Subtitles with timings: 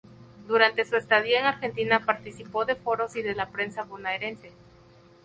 [0.47, 4.51] Durante su estadía en Argentina, participó de foros y de la prensa bonaerense.